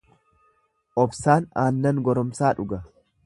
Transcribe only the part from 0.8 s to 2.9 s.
Obsaan aannan goromsaa dhuga.